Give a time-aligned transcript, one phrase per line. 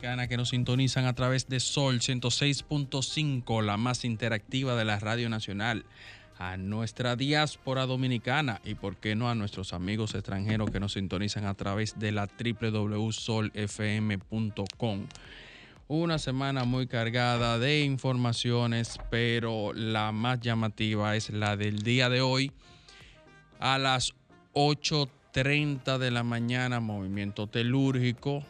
[0.00, 5.28] Dominicana, que nos sintonizan a través de Sol 106.5, la más interactiva de la Radio
[5.28, 5.84] Nacional.
[6.38, 11.44] A nuestra diáspora dominicana y, por qué no, a nuestros amigos extranjeros que nos sintonizan
[11.44, 13.06] a través de la www.solfm.com.
[15.88, 22.22] Una semana muy cargada de informaciones, pero la más llamativa es la del día de
[22.22, 22.52] hoy.
[23.58, 24.14] A las
[24.54, 28.46] 8.30 de la mañana, movimiento telúrgico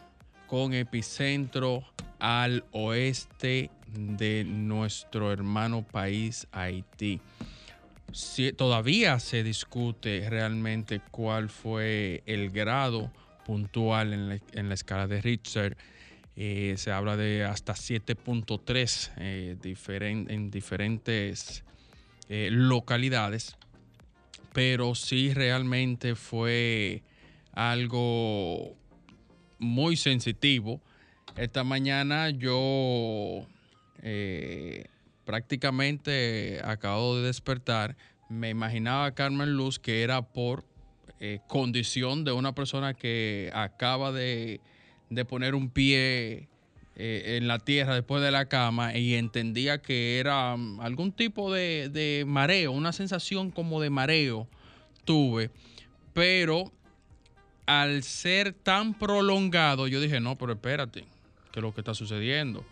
[0.51, 1.81] con epicentro
[2.19, 7.21] al oeste de nuestro hermano país Haití.
[8.57, 13.09] Todavía se discute realmente cuál fue el grado
[13.45, 15.77] puntual en la, escala de Richter.
[16.35, 21.63] Eh, se habla de hasta 7.3 eh, en diferentes
[22.27, 23.55] eh, localidades
[24.51, 27.03] pero sí realmente fue
[27.53, 28.75] algo
[29.61, 30.81] muy sensitivo.
[31.37, 33.45] Esta mañana yo
[34.01, 34.85] eh,
[35.23, 37.95] prácticamente acabo de despertar.
[38.29, 40.65] Me imaginaba Carmen Luz que era por
[41.19, 44.59] eh, condición de una persona que acaba de,
[45.09, 46.49] de poner un pie
[46.95, 51.53] eh, en la tierra después de la cama y entendía que era mm, algún tipo
[51.53, 54.47] de mareo, una sensación como de mareo
[55.05, 55.51] tuve,
[56.13, 56.71] pero
[57.79, 61.05] al ser tan prolongado yo dije, no, pero espérate,
[61.51, 62.65] ¿qué es lo que está sucediendo?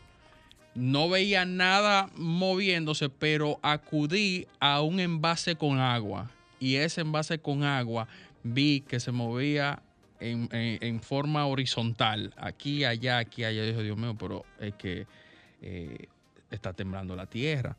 [0.76, 6.30] No veía nada moviéndose, pero acudí a un envase con agua
[6.60, 8.08] y ese envase con agua
[8.44, 9.82] vi que se movía
[10.20, 13.62] en, en- forma horizontal, aquí, allá, aquí, allá.
[13.64, 15.08] Yo dije, Dios mío, pero es que
[15.62, 16.08] eh,
[16.52, 17.78] está temblando la tierra.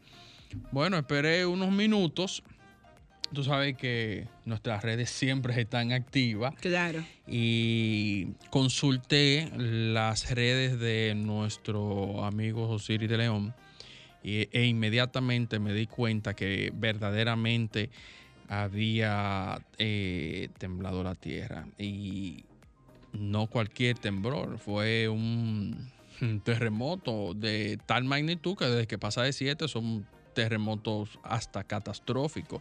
[0.72, 2.42] Bueno, esperé unos minutos.
[3.32, 7.04] Tú sabes que nuestras redes siempre están activas Claro.
[7.28, 13.54] y consulté las redes de nuestro amigo Osiris de León
[14.24, 17.90] y- e inmediatamente me di cuenta que verdaderamente
[18.48, 22.44] había eh, temblado la tierra y
[23.12, 25.88] no cualquier temblor, fue un
[26.44, 30.04] terremoto de tal magnitud que desde que pasa de 7 son
[30.34, 32.60] terremotos hasta catastróficos.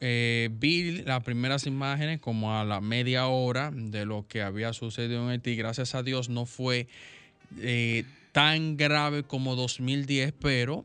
[0.00, 5.24] Eh, vi las primeras imágenes como a la media hora de lo que había sucedido
[5.24, 5.56] en Haití.
[5.56, 6.86] Gracias a Dios no fue
[7.58, 10.84] eh, tan grave como 2010, pero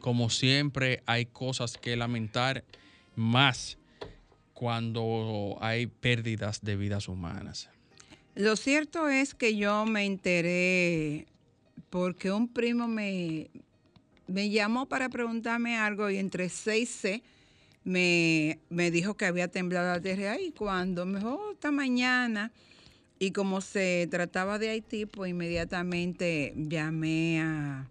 [0.00, 2.64] como siempre hay cosas que lamentar
[3.16, 3.78] más
[4.52, 7.70] cuando hay pérdidas de vidas humanas.
[8.34, 11.26] Lo cierto es que yo me enteré
[11.88, 13.48] porque un primo me,
[14.26, 17.22] me llamó para preguntarme algo y entre 6C
[17.84, 20.40] me, me dijo que había temblado la tierra.
[20.40, 22.52] Y cuando me dijo, "Oh, esta mañana,
[23.18, 27.88] y como se trataba de Haití, pues inmediatamente llamé a,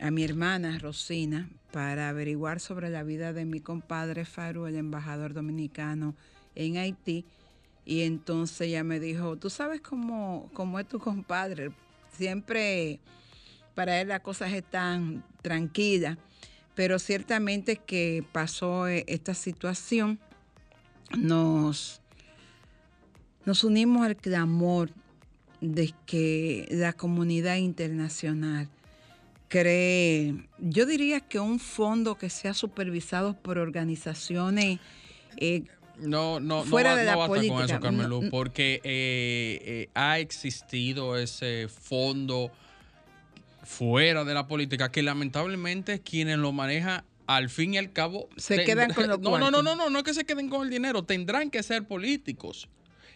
[0.00, 5.34] a mi hermana Rosina para averiguar sobre la vida de mi compadre Faru, el embajador
[5.34, 6.16] dominicano
[6.56, 7.24] en Haití.
[7.84, 11.70] Y entonces ella me dijo, tú sabes cómo, cómo es tu compadre.
[12.12, 12.98] Siempre
[13.74, 16.18] para él las cosas están tranquilas,
[16.80, 20.18] pero ciertamente que pasó eh, esta situación,
[21.18, 22.00] nos,
[23.44, 24.90] nos unimos al clamor
[25.60, 28.70] de que la comunidad internacional
[29.48, 34.78] cree, yo diría que un fondo que sea supervisado por organizaciones
[35.36, 35.64] eh,
[35.98, 37.64] No, no, Fuera no, de no la basta con política.
[37.74, 42.50] eso, Carmen Luz, porque eh, eh, ha existido ese fondo
[43.64, 48.64] fuera de la política que lamentablemente quienes lo manejan al fin y al cabo Se
[48.64, 50.70] quedan con los no, no, no, no, no, no es que se queden con el
[50.70, 52.68] dinero, tendrán que ser políticos.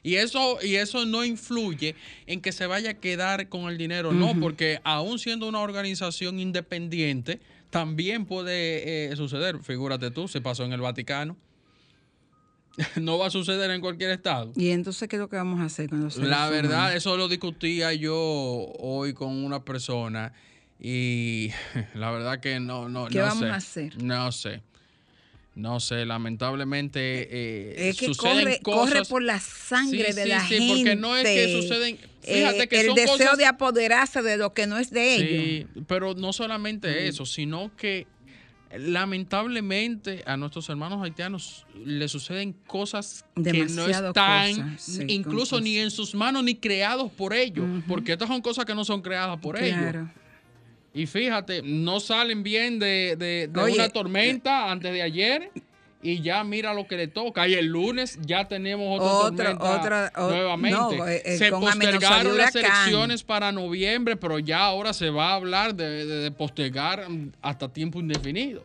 [0.05, 1.97] Y eso, y eso no influye
[2.27, 6.39] en que se vaya a quedar con el dinero, no, porque aún siendo una organización
[6.39, 7.41] independiente,
[7.71, 9.61] también puede eh, suceder.
[9.61, 11.39] Figúrate tú, se pasó en el Vaticano.
[13.01, 14.53] no va a suceder en cualquier estado.
[14.57, 16.97] Y entonces, ¿qué es lo que vamos a hacer con los La verdad, humanos?
[16.97, 20.33] eso lo discutía yo hoy con una persona
[20.81, 21.51] y
[21.95, 23.47] la verdad que no, no, ¿Qué no vamos sé.
[23.51, 24.03] a hacer?
[24.03, 24.63] No sé.
[25.57, 28.91] No sé, lamentablemente eh, Es que suceden corre, cosas.
[28.93, 30.75] corre por la sangre Sí, de sí, la sí, gente.
[30.75, 34.37] porque no es que suceden- fíjate eh, que el son deseo cosas- de apoderarse de
[34.37, 35.45] lo que no es de ellos.
[35.75, 38.09] Sí, pero no solamente eso, sino que
[38.79, 45.91] lamentablemente a nuestros hermanos haitianos le suceden cosas que no están sí, incluso ni en
[45.91, 49.57] sus manos ni creados por ellos, porque estas son cosas que no son creadas por
[49.57, 49.79] ellos.
[50.93, 55.51] Y fíjate, no salen bien de, de- de Oye, una tormenta antes de ayer
[56.05, 57.49] y ya mira lo que le toca.
[57.49, 60.79] Y el lunes ya tenemos otra Otro- tormenta otra- o- nuevamente.
[60.99, 65.35] no, eh, eh, se postergaron las elecciones para noviembre, pero ya ahora se va a
[65.35, 68.63] hablar de, de- de postergar mm, hasta tiempo indefinido.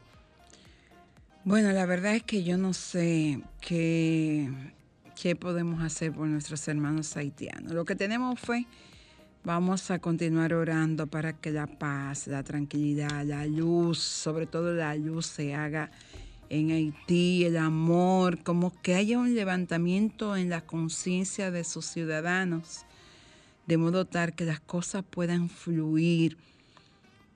[1.46, 4.50] Bueno, la verdad es que yo no sé qué,
[5.20, 7.72] qué podemos hacer por nuestros hermanos haitianos.
[7.72, 8.66] Lo que tenemos fue,
[9.44, 14.94] vamos a continuar orando para que la paz, la tranquilidad, la luz, sobre todo la
[14.96, 15.90] luz se haga
[16.50, 22.86] en Haití, el amor, como que haya un levantamiento en la conciencia de sus ciudadanos,
[23.68, 26.38] de modo tal que las cosas puedan fluir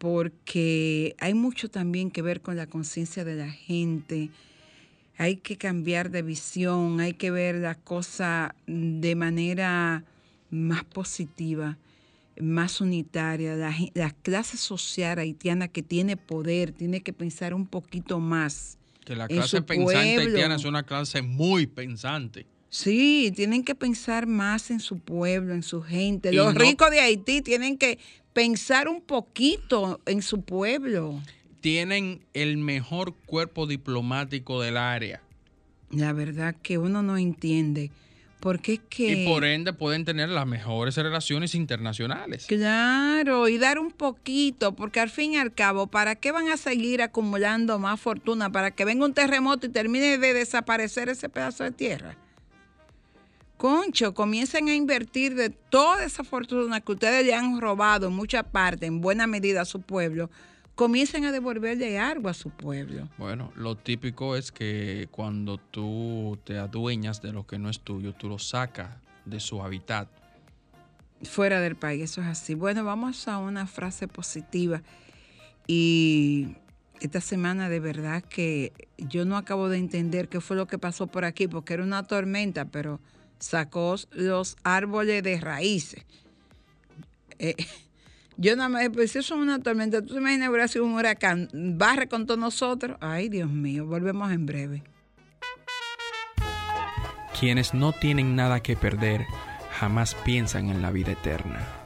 [0.03, 4.31] porque hay mucho también que ver con la conciencia de la gente.
[5.17, 10.03] Hay que cambiar de visión, hay que ver la cosa de manera
[10.49, 11.77] más positiva,
[12.37, 13.55] más unitaria.
[13.55, 18.77] La, clase social haitiana que tiene poder tiene que pensar un poquito más.
[19.05, 20.31] Que la clase pensante pueblo.
[20.33, 22.45] haitiana es una clase muy pensante.
[22.69, 26.31] Sí, tienen que pensar más en su pueblo, en su gente.
[26.31, 27.99] Y Los no- ricos de Haití tienen que
[28.33, 31.21] pensar un poquito en su pueblo.
[31.61, 35.21] Tienen el mejor cuerpo diplomático del área.
[35.91, 37.91] La verdad que uno no entiende.
[38.43, 39.07] Porque es que...
[39.07, 42.45] Y por ende pueden tener las mejores relaciones internacionales.
[42.45, 46.57] Claro, y dar un poquito, porque al fin y al cabo, ¿para qué van a
[46.57, 48.51] seguir acumulando más fortuna?
[48.51, 52.17] ¿Para que venga un terremoto y termine de desaparecer ese pedazo de tierra?
[53.55, 58.43] Concho, comiencen a invertir de toda esa fortuna que ustedes le han robado en mucha
[58.43, 60.29] parte, en buena medida a su pueblo,
[60.75, 63.07] comiencen a devolverle algo a su pueblo.
[63.17, 68.13] Bueno, lo típico es que cuando tú te adueñas de lo que no es tuyo,
[68.13, 68.89] tú lo sacas
[69.25, 70.09] de su hábitat.
[71.23, 72.53] fuera del país, eso es así.
[72.53, 74.81] Bueno, vamos a una frase positiva.
[75.67, 76.57] Y
[76.99, 81.07] esta semana de verdad que yo no acabo de entender qué fue lo que pasó
[81.07, 82.99] por aquí, porque era una tormenta, pero
[83.39, 86.03] sacó los árboles de raíces.
[87.39, 87.55] Eh,
[88.37, 91.49] yo nada más, pues eso es una tormenta, tú te imaginas hubiera sido un huracán,
[91.53, 92.97] barre con todos nosotros.
[92.99, 94.83] Ay, Dios mío, volvemos en breve.
[97.39, 99.25] Quienes no tienen nada que perder
[99.71, 101.82] jamás piensan en la vida eterna.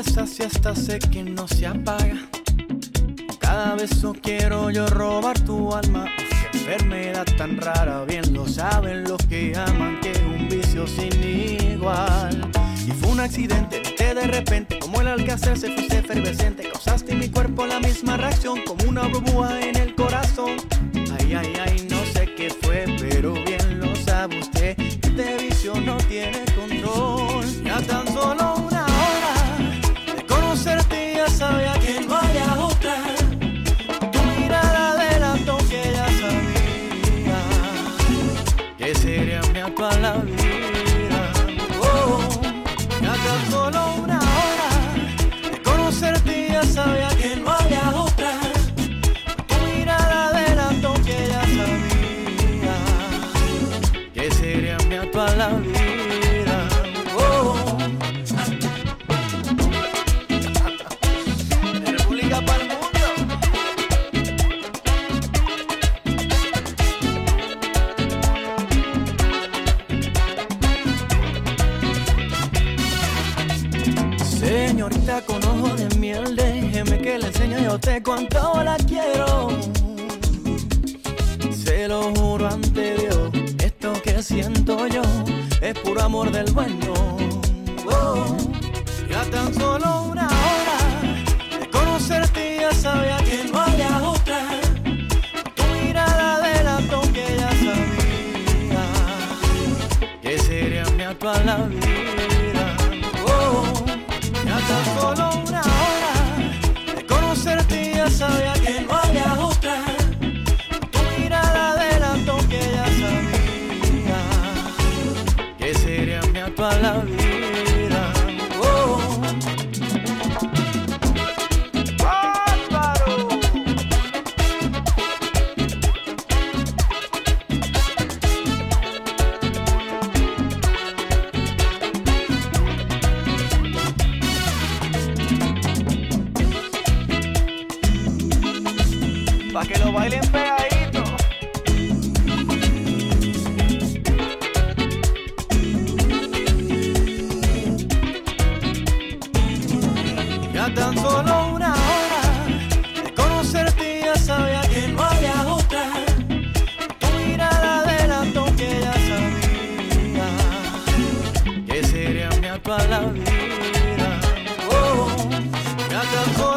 [0.00, 2.16] Esa siesta sé que no se apaga.
[3.40, 6.06] Cada beso quiero yo robar tu alma.
[6.52, 11.12] Qué enfermedad tan rara, bien lo saben los que aman que es un vicio sin
[11.72, 12.48] igual.
[12.86, 16.68] Y fue un accidente, viste de repente, como el alcázar se fuiste efervescente.
[16.70, 20.56] Causaste en mi cuerpo la misma reacción, como una burbuja en el corazón.
[21.18, 24.78] Ay, ay, ay, no sé qué fue, pero bien lo sabe usted.
[24.78, 27.27] Este vicio no tiene control.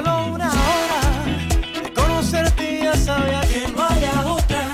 [0.04, 1.02] Solo una hora
[1.84, 4.68] de conocerte ya sabía que no había otra.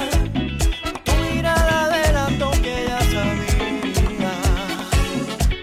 [1.03, 4.33] Tu mirada delató que ya sabía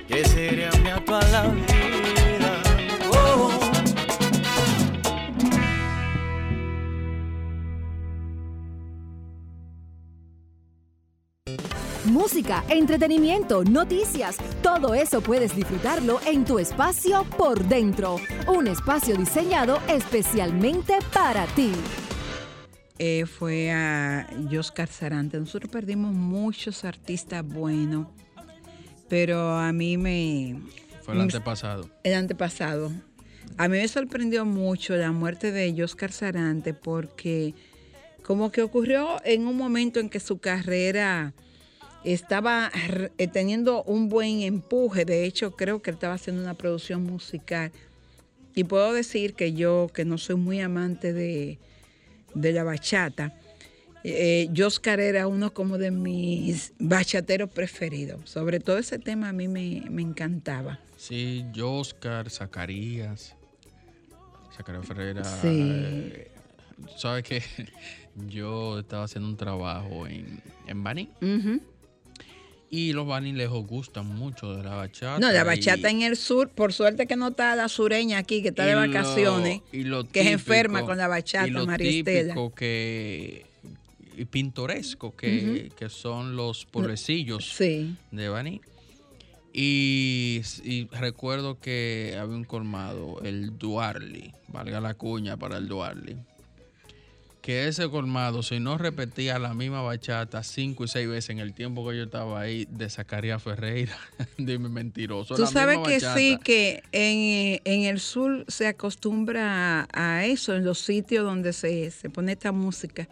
[0.08, 2.62] que sería mi actual vida.
[3.12, 3.50] Oh.
[12.04, 14.36] Música, entretenimiento, noticias,
[14.80, 18.16] todo eso puedes disfrutarlo en tu espacio por dentro.
[18.48, 21.70] Un espacio diseñado especialmente para ti.
[22.98, 24.28] eh, fue a
[24.58, 25.38] Oscar Sarante.
[25.38, 28.08] Nosotros perdimos muchos artistas buenos,
[29.08, 30.60] pero a mí me...
[31.02, 31.88] Fue el antepasado.
[32.02, 32.90] El antepasado.
[33.56, 37.54] A mí me sorprendió mucho la muerte de Oscar Sarante porque
[38.24, 41.32] como que ocurrió en un momento en que su carrera
[42.04, 42.70] estaba
[43.18, 45.04] eh, teniendo un buen empuje.
[45.04, 47.72] De hecho, creo que estaba haciendo una producción musical.
[48.54, 51.58] Y puedo decir que yo, que no soy muy amante de,
[52.34, 53.32] de la bachata,
[54.04, 58.28] eh, Oscar era uno como de mis bachateros preferidos.
[58.28, 60.78] Sobre todo ese tema a mí me, me encantaba.
[60.96, 63.34] Sí, Oscar, Zacarías,
[64.54, 65.24] Zacarías Ferreira.
[65.24, 65.48] Sí.
[65.62, 66.30] eh,
[66.96, 67.42] ¿Sabes qué?
[68.28, 71.60] Yo estaba haciendo un trabajo en, en Bani Ujú.
[72.70, 75.18] Y los Bani les gustan mucho de la bachata.
[75.20, 78.42] No, la y- bachata en el sur, por suerte que no está la sureña aquí,
[78.42, 81.50] que está de lo- vacaciones, y lo que es enferma típico- con la bachata, y
[81.50, 83.46] lo típico que
[84.16, 87.96] y pintoresco que, que son los pueblecillos Sí.
[88.12, 88.60] de Bani.
[89.52, 96.16] Y, y recuerdo que había un colmado, el Duarli, valga la cuña para el Duarli.
[97.44, 101.52] Que ese colmado, si no repetía la misma bachata cinco y seis veces en el
[101.52, 103.94] tiempo que yo estaba ahí, de Zacarías Ferreira,
[104.38, 105.34] dime mentiroso.
[105.34, 106.16] Tú la sabes misma que bachata.
[106.18, 111.52] sí, que en, en el sur se acostumbra a, a eso, en los sitios donde
[111.52, 113.10] se, se pone esta música.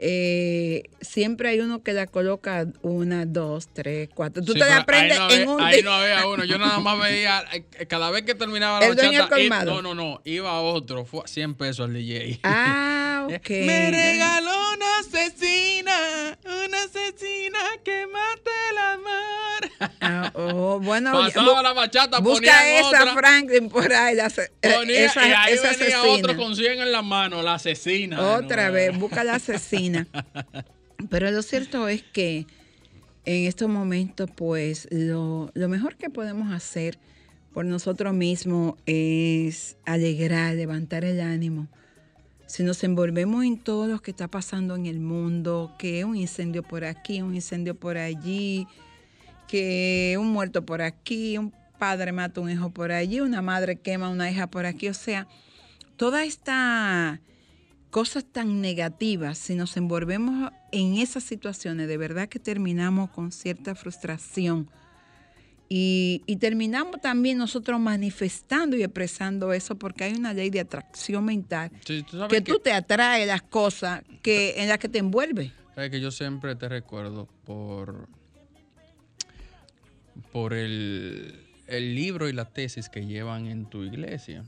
[0.00, 4.44] Eh, siempre hay uno que la coloca una, dos, tres, cuatro.
[4.44, 5.84] Tú Sí, te la aprendes no en un Ahí día.
[5.84, 6.44] no había uno.
[6.44, 10.20] Yo nada más veía, eh, cada vez que terminaba la El bachata, no, no, no,
[10.24, 12.38] iba a otro, fue a 100 pesos al DJ.
[12.44, 13.50] Ah, ok.
[13.50, 18.17] Me regaló una asesina, una asesina que amor.
[20.00, 23.14] Ah, oh, bueno, Pasaba bu- la bachata, busca esa otra.
[23.14, 26.02] Franklin por ahí, la, eh, Ponía- esa, y ahí esa venía asesina.
[26.12, 28.20] otro con 100 en la mano, la asesina.
[28.36, 30.06] Otra vez, busca la asesina.
[31.10, 32.46] Pero lo cierto es que
[33.24, 36.98] en estos momentos, pues, lo, lo mejor que podemos hacer
[37.54, 41.68] por nosotros mismos es alegrar, levantar el ánimo.
[42.46, 46.62] Si nos envolvemos en todo lo que está pasando en el mundo, que un incendio
[46.62, 48.66] por aquí, un incendio por allí,
[49.48, 53.76] que un muerto por aquí, un padre mata a un hijo por allí, una madre
[53.76, 55.26] quema a una hija por aquí, o sea,
[55.96, 57.20] toda esta
[57.90, 63.74] cosas tan negativas, si nos envolvemos en esas situaciones, de verdad que terminamos con cierta
[63.74, 64.70] frustración.
[65.70, 71.26] Y, y terminamos también nosotros manifestando y expresando eso porque hay una ley de atracción
[71.26, 74.98] mental Sí, tú sabes que tú te atraes las cosas que, en las que te
[74.98, 75.52] envuelves.
[75.74, 78.08] Sabes que yo siempre te recuerdo por
[80.38, 81.34] por el
[81.66, 84.42] el libro y la tesis que llevan en tu iglesia.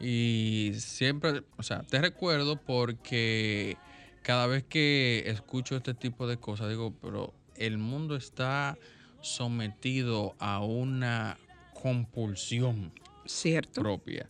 [0.00, 3.76] Y siempre, o sea, te recuerdo porque
[4.22, 8.78] cada vez que escucho este tipo de cosas, digo, pero el mundo está
[9.20, 11.36] sometido a una
[11.74, 12.90] compulsión
[13.26, 13.82] Cierto.
[13.82, 14.26] propia.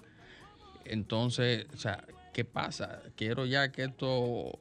[0.85, 3.03] Entonces, o sea, ¿qué pasa?
[3.15, 4.59] Quiero ya que esto,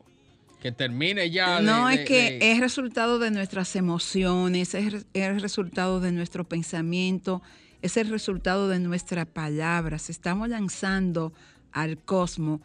[0.65, 1.62] que termine ya.
[1.62, 6.43] No, de- es que de- es resultado de nuestras emociones, es, es resultado de nuestro
[6.43, 7.43] pensamiento,
[7.84, 10.10] es el resultado de nuestras palabras.
[10.10, 11.34] Estamos lanzando
[11.72, 12.62] al cosmos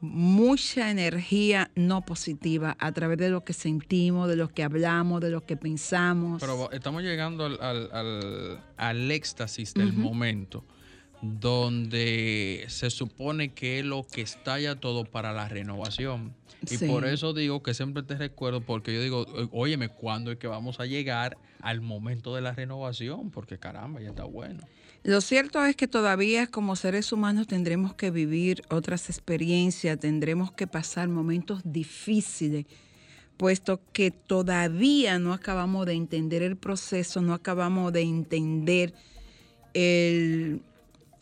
[0.00, 5.30] mucha energía no positiva a través de lo que sentimos, de lo que hablamos, de
[5.30, 6.40] lo que pensamos.
[6.40, 10.64] Pero estamos llegando al, al- al- al éxtasis del momento,
[11.22, 16.34] donde se supone que es lo que estalla todo para la renovación.
[16.68, 16.86] Y Sí.
[16.86, 20.46] por eso digo que siempre te recuerdo, porque yo digo, "Ó- óyeme, ¿cuándo es que
[20.46, 23.30] vamos a llegar al momento de la renovación?
[23.30, 24.60] Porque caramba, ya está bueno.
[25.04, 30.66] Lo cierto es que todavía como seres humanos tendremos que vivir otras experiencias, tendremos que
[30.66, 32.66] pasar momentos difíciles,
[33.36, 38.92] puesto que todavía no acabamos de entender el proceso, no acabamos de entender
[39.74, 40.60] el,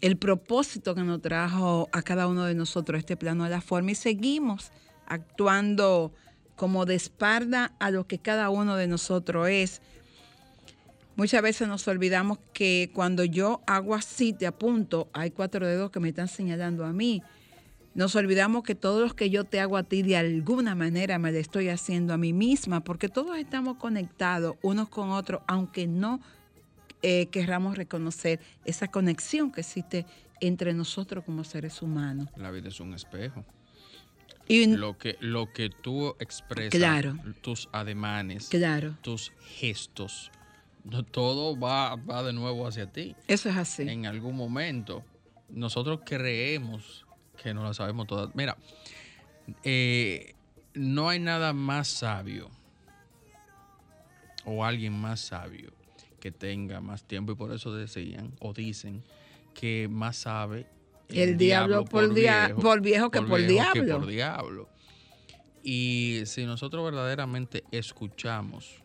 [0.01, 3.93] el propósito que nos trajo a cada uno de nosotros este plano de la forma
[3.93, 4.71] y seguimos
[5.07, 6.13] actuando
[6.55, 9.83] como de espalda a lo que cada uno de nosotros es.
[11.17, 16.01] Muchas veces nos olvidamos que cuando yo hago así, te apunto, hay cuatro dedos que
[16.01, 17.23] me están señalando a mí.
[17.95, 21.33] Nos olvidamos que todos los que yo te hago a ti de alguna manera me
[21.33, 26.21] lo estoy haciendo a mí misma, porque todos estamos conectados unos con otros, aunque no
[27.03, 30.07] eh, querramos reconocer esa conexión que existe
[30.41, 32.29] entre nosotros como seres humanos.
[32.37, 33.45] La vida es un espejo.
[34.49, 37.17] Y Lo que, lo que tú expresas, Claro.
[37.43, 40.31] tus ademanes, claro, tus gestos,
[41.11, 43.17] todo va, va de nuevo hacia ti.
[43.27, 43.83] eso es así.
[43.89, 45.03] En algún momento,
[45.49, 47.05] nosotros creemos
[47.43, 48.33] que no la sabemos todas.
[48.37, 48.57] Mira,
[49.65, 50.35] eh,
[50.75, 52.49] no hay nada más sabio
[54.45, 55.73] o alguien más sabio
[56.27, 59.05] que tenga más tiempo y por eso decían o dicen
[59.55, 60.67] que más sabe
[61.09, 63.99] El diablo por dia- por viejo que por diablo.
[64.01, 64.69] por diablo.
[65.63, 68.83] Y si nosotros verdaderamente escuchamos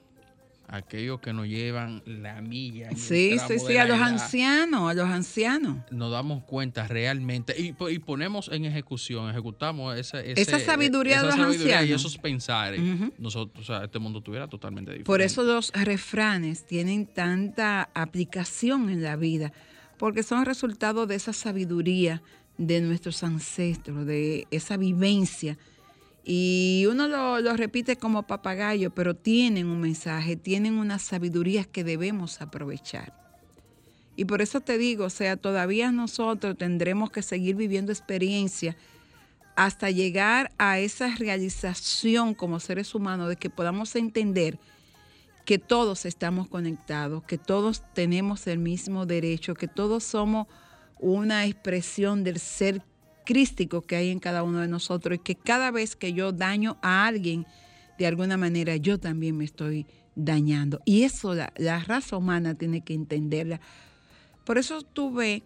[0.72, 5.06] aquellos que nos llevan la milla, Sí, sí, sí, a los edad, ancianos, a los
[5.10, 5.78] ancianos.
[5.92, 11.26] nos damos cuenta realmente y, y ponemos en ejecución, ejecutamos esa, ese- Esa sabiduría de
[11.28, 12.02] los sabiduría y ancianos.
[12.02, 12.82] esos pensares,
[13.20, 15.06] nosotros, o sea, este mundo estuviera totalmente diferente.
[15.08, 19.52] Por eso los refranes tienen tanta aplicación en la vida,
[19.98, 22.22] porque son resultado de esa sabiduría
[22.58, 25.58] de nuestros ancestros, de esa vivencia.
[26.24, 32.42] Y uno lo, repite como papagayo, pero tienen un mensaje, tienen unas sabidurías que debemos
[32.42, 33.14] aprovechar.
[34.16, 38.76] Y por eso te digo, o sea, todavía nosotros tendremos que seguir viviendo experiencias
[39.56, 44.60] hasta llegar a esa realización como seres humanos de que podamos entender
[45.46, 50.48] que todos estamos conectados, que todos tenemos el mismo derecho, que todos somos
[51.00, 52.84] una expresión del ser
[53.26, 56.78] crístico que hay en cada uno de nosotros y que cada vez que yo daño
[56.82, 57.46] a alguien,
[57.98, 60.82] de alguna manera yo también me estoy dañando.
[60.86, 63.62] Y eso la, la raza humana tiene que entenderla.
[64.46, 65.44] Por eso tuve,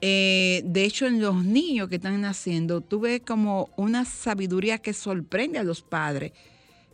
[0.00, 5.58] eh, de hecho en los niños que están naciendo, tuve como una sabiduría que sorprende
[5.58, 6.32] a los padres.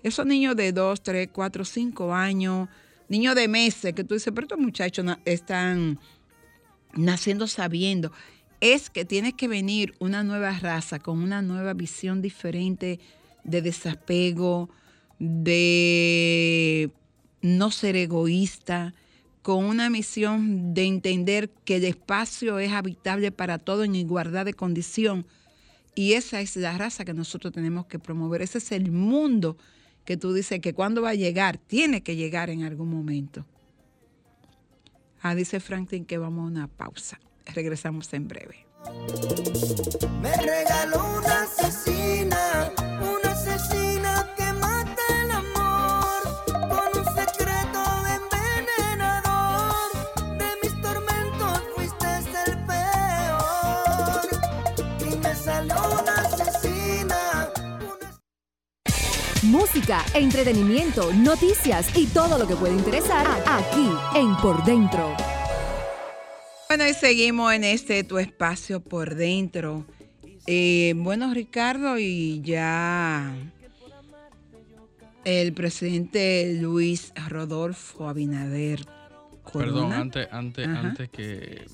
[0.03, 2.69] Esos niños de 2, 3, 4, 5 años,
[3.09, 5.99] niños de meses, que tú dices, pero estos muchachos están
[6.95, 8.13] naciendo sabiendo,
[8.61, 12.99] es que tiene que venir una nueva raza con una nueva visión diferente
[13.45, 14.69] de desapego,
[15.19, 16.91] de
[17.41, 18.95] no ser egoísta,
[19.43, 24.55] con una misión de entender que el espacio es habitable para todo en igualdad de
[24.55, 25.27] condición.
[25.95, 28.43] Y esa es la raza que nosotros tenemos que promover.
[28.43, 29.57] Ese es el mundo
[30.05, 33.47] que tú dices que cuando va a llegar, tiene que llegar en algún momento.
[35.23, 37.19] Ah, dice Franklin que vamos a una pausa.
[37.55, 38.67] Regresamos en breve.
[40.21, 46.23] Me regaló una asesina, una asesina que mata el amor
[46.69, 47.81] con un secreto
[48.17, 49.91] envenenador.
[50.39, 52.07] De mis tormentos fuiste
[52.47, 54.21] el peor
[55.01, 57.49] y me salió una asesina.
[57.81, 58.09] Una...
[59.43, 65.17] Música, entretenimiento, noticias y todo lo que puede interesar aquí en Por Dentro.
[66.69, 69.87] Bueno, y seguimos en este tu espacio por dentro.
[70.47, 73.35] Eh, bueno, Ricardo, y ya
[75.25, 78.85] el presidente Luis Rodolfo Abinader
[79.45, 79.73] corona.
[79.73, 80.81] Perdón, antes, antes, Ajá.
[80.81, 81.67] antes que,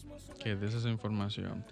[0.43, 1.65] que des esa información.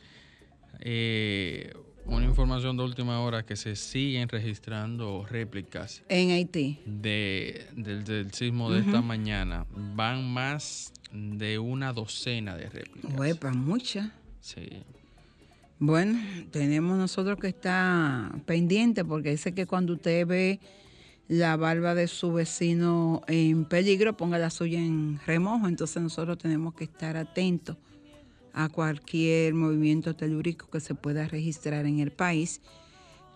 [0.80, 1.72] eh,
[2.04, 6.80] una información de última hora que se siguen registrando réplicas En Haití.
[6.84, 9.66] de, del, del sismo de esta mañana.
[9.70, 13.12] Van más de una docena de réplicas.
[13.18, 14.10] Huepa, muchas.
[14.40, 14.68] Sí.
[15.78, 16.18] Bueno,
[16.50, 20.60] tenemos nosotros que estar pendiente porque dice que cuando usted ve
[21.28, 25.66] la barba de su vecino en peligro, ponga la suya en remojo.
[25.66, 27.76] Entonces nosotros tenemos que estar atentos
[28.52, 32.60] a cualquier movimiento telúrico que se pueda registrar en el país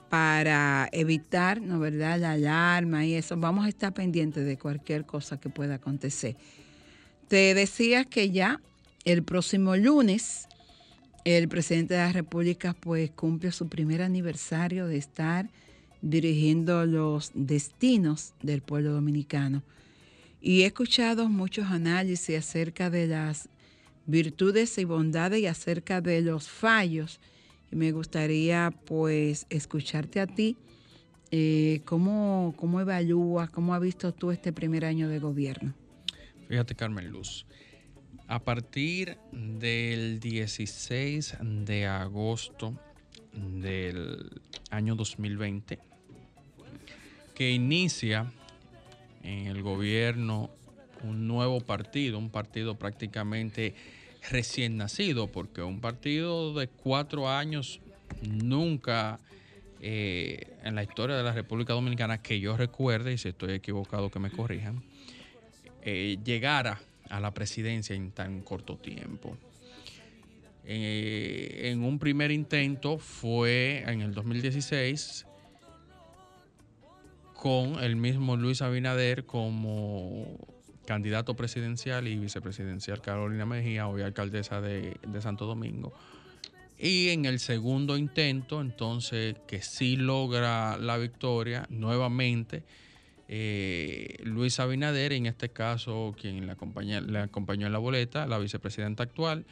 [0.09, 3.37] para evitar, ¿no verdad?, la alarma y eso.
[3.37, 6.37] Vamos a estar pendientes de cualquier cosa que pueda acontecer.
[7.29, 8.61] Te decía que ya
[9.05, 10.47] el próximo lunes
[11.27, 15.51] el presidente de la República pues cumple su primer aniversario de estar
[16.01, 19.65] dirigiendo los destinos del pueblo dominicano.
[20.41, 23.49] Y he escuchado muchos análisis acerca de las
[24.07, 27.19] virtudes y bondades y acerca de los fallos.
[27.73, 30.57] Y me gustaría pues escucharte a ti.
[31.33, 35.75] eh, ¿cómo, ¿Cómo evalúas, cómo has visto tú este primer año de gobierno?
[36.49, 37.45] Fíjate, Carmen Luz.
[38.29, 42.79] A partir del 16 de agosto
[43.33, 44.31] del
[44.71, 45.79] año 2020,
[47.35, 48.33] que inicia
[49.23, 50.51] en el gobierno
[51.03, 53.75] un nuevo partido, un partido prácticamente
[54.31, 57.81] recién nacido, porque un partido de cuatro años
[58.23, 59.19] nunca
[59.81, 64.11] eh, en la historia de la República Dominicana, que yo recuerde, y si estoy equivocado
[64.11, 64.83] que me corrijan,
[65.89, 69.39] eh, llegara a la presidencia en tan corto tiempo.
[70.65, 75.27] Eh, en un primer intento fue en el 2016
[77.35, 80.27] con el mismo Luis Abinader como
[80.87, 85.93] candidato presidencial y vicepresidencial Carolina Mejía, hoy alcaldesa de, de Santo Domingo.
[86.77, 92.65] Y en el segundo intento, entonces, que sí logra la victoria nuevamente,
[93.29, 98.39] eh, Luis Abinader, en este caso, quien le, acompaña, le acompañó en la boleta, la
[98.39, 99.47] vicepresidenta actual,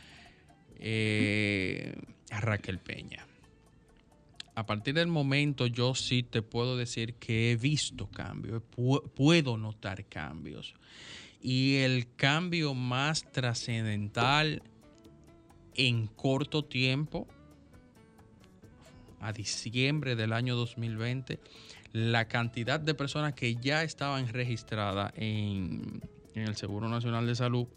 [0.79, 1.95] eh,
[2.31, 3.27] Raquel Peña.
[4.57, 9.57] A partir del momento yo sí te puedo decir que he visto cambios, pu- puedo
[9.57, 10.75] notar cambios.
[11.43, 14.63] Y el cambio más trascendental
[15.75, 17.27] en corto tiempo,
[19.21, 21.41] a diciembre del año 2020,
[21.95, 26.03] la cantidad de personas que ya estaban registradas en,
[26.35, 27.69] en el Seguro Nacional de Salud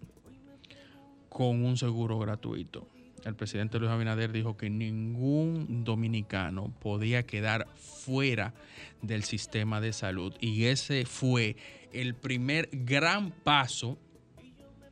[1.29, 2.89] con un seguro gratuito.
[3.25, 8.55] El presidente Luis Abinader dijo que ningún dominicano podía quedar fuera
[9.03, 10.33] del sistema de salud.
[10.41, 11.55] Y ese fue
[11.93, 13.99] el primer gran paso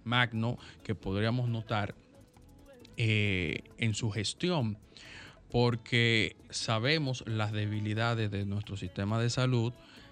[0.04, 1.96] magno que podríamos notar
[2.96, 4.78] eh, en su gestión,
[5.56, 9.72] porque sabemos las debilidades de nuestro sistema de salud,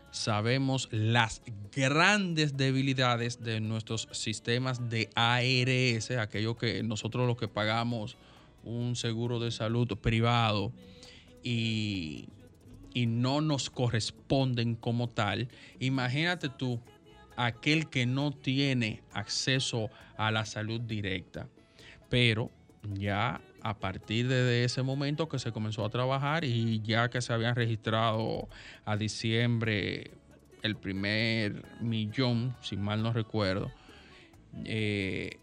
[0.09, 1.41] sabemos las
[1.75, 8.15] grandes debilidades de nuestros sistemas de ARS, aquello que nosotros los que pagamos
[8.63, 10.71] un seguro de salud privado
[11.43, 12.29] y,
[12.93, 15.49] y no nos corresponden como tal.
[15.77, 16.79] Imagínate tú,
[17.35, 21.49] aquel que no tiene acceso a la salud directa,
[22.07, 22.49] pero
[22.93, 27.31] ya a partir de ese momento que se comenzó a trabajar y ya que se
[27.31, 28.49] habían registrado
[28.83, 30.11] a diciembre
[30.61, 33.71] el primer millón, si mal no recuerdo,
[34.65, 35.37] eh,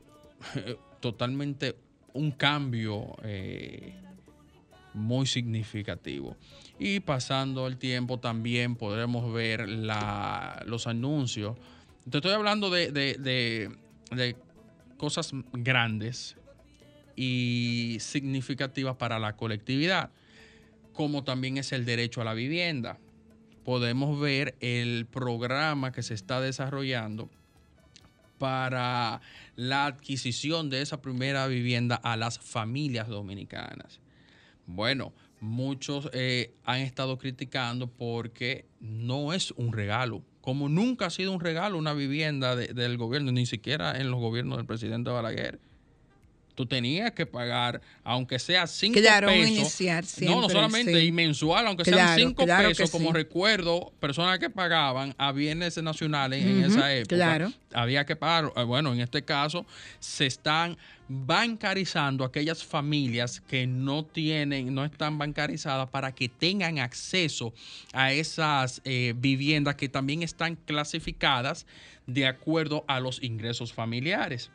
[1.01, 1.77] totalmente
[2.13, 3.95] un cambio eh,
[4.93, 6.37] muy significativo.
[6.79, 11.57] Y pasando el tiempo también podremos ver los anuncios.
[12.09, 13.71] Te estoy hablando de
[14.99, 16.37] cosas grandes
[17.17, 20.11] y significativas para la colectividad,
[20.93, 22.99] como también es el derecho a la vivienda.
[23.65, 27.29] Podemos ver el programa que se está desarrollando
[28.39, 29.21] para
[29.57, 34.01] la adquisición de esa primera vivienda a las familias dominicanas.
[34.67, 40.23] Bueno, muchos eh, han estado criticando porque no es un regalo.
[40.41, 44.21] Como nunca ha sido un regalo una vivienda de- del gobierno, ni siquiera en los
[44.21, 45.61] gobiernos del presidente Balaguer.
[46.61, 49.49] Tú tenías que pagar, aunque sea cinco Claro, pesos.
[49.49, 51.07] iniciar no, no solamente, sí.
[51.07, 53.15] y mensual, aunque sean Claro, cinco claro que pesos, como sí.
[53.15, 57.17] recuerdo, personas que pagaban a bienes nacionales en esa época.
[57.17, 57.53] claro.
[57.73, 58.53] Había que pagar.
[58.57, 59.65] Eh, Bueno, en este caso,
[60.01, 60.77] se están
[61.09, 67.55] bancarizando aquellas familias que no tienen, no están bancarizadas para que tengan acceso
[67.95, 71.65] a esas eh, viviendas que también están clasificadas
[72.07, 74.51] de acuerdo a los ingresos familiares.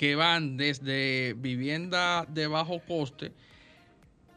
[0.00, 3.32] Que van desde vivienda de bajo coste,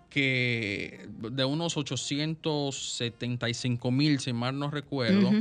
[0.10, 5.32] que de unos 875 mil, si mal no recuerdo,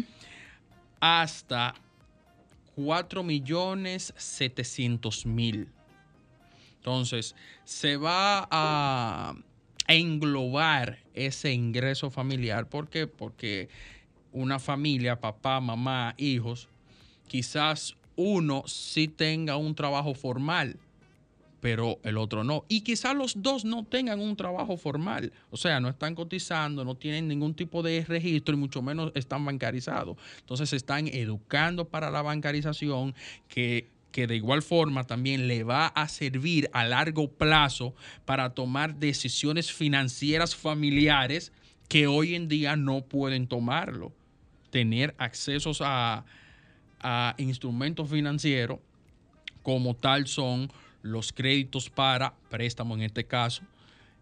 [1.00, 1.74] hasta
[2.76, 5.68] 4 millones 700 mil.
[6.76, 9.35] Entonces, se va a
[9.88, 12.68] englobar ese ingreso familiar.
[12.68, 13.08] ¿Por qué?
[13.08, 13.68] Porque
[14.30, 16.68] una familia, papá, mamá, hijos,
[17.26, 20.79] quizás uno sí tenga un trabajo formal,
[21.61, 22.64] pero el otro no.
[22.68, 25.33] Y quizás los dos no tengan un trabajo formal.
[25.51, 29.44] O sea, no están cotizando, no tienen ningún tipo de registro y mucho menos están
[29.44, 30.16] bancarizados.
[30.40, 33.14] Entonces se están educando para la bancarización
[33.46, 37.94] que, que de igual forma también le va a servir a largo plazo
[38.25, 41.53] para tomar decisiones financieras familiares
[41.88, 44.12] que hoy en día no pueden tomarlo.
[44.70, 46.25] Tener accesos a,
[47.02, 48.78] a instrumentos financieros
[49.62, 50.70] como tal son
[51.02, 53.62] los créditos para préstamo en este caso,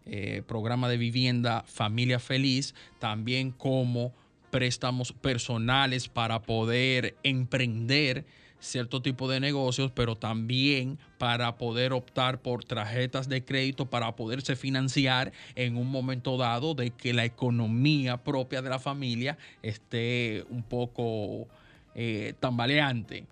[0.06, 4.12] eh, programa de vivienda Familia Feliz, también como
[4.50, 8.24] préstamos personales para poder emprender
[8.60, 14.54] cierto tipo de negocios, pero también para poder optar por tarjetas de crédito para poderse
[14.54, 20.62] financiar en un momento dado de que la economía propia de la familia esté un
[20.62, 21.48] poco
[21.94, 23.26] eh, tambaleante.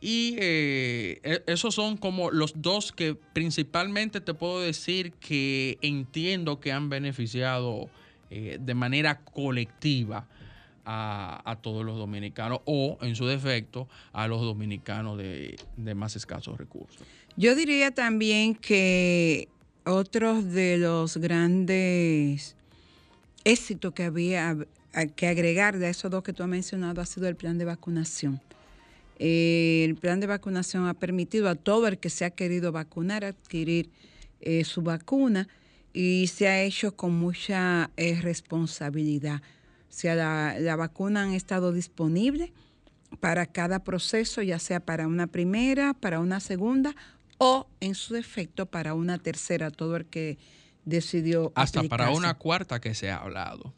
[0.00, 6.58] Y eh, e- esos son como los dos que principalmente te puedo decir que entiendo
[6.58, 7.88] que han beneficiado
[8.30, 10.26] eh, de manera colectiva
[10.84, 16.58] a, todos los dominicanos o en su defecto a los dominicanos de, de más escasos
[16.58, 17.06] recursos.
[17.36, 19.48] Yo diría también que
[19.84, 22.56] otros de los grandes
[23.44, 24.56] éxitos que había
[25.14, 28.40] que agregar de esos dos que tú has mencionado ha sido el plan de vacunación.
[29.18, 33.24] Eh, el plan de vacunación ha permitido a todo el que se ha querido vacunar
[33.24, 33.90] adquirir
[34.40, 35.48] eh, su vacuna
[35.92, 39.42] y se ha hecho con mucha eh, responsabilidad.
[39.88, 42.52] O sea, la, la vacuna han estado disponible
[43.20, 46.94] para cada proceso, ya sea para una primera, para una segunda
[47.38, 50.38] o en su defecto para una tercera, todo el que
[50.84, 51.52] decidió.
[51.54, 53.74] Hasta para una cuarta que se ha hablado.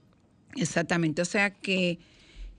[0.56, 1.98] Exactamente, o sea que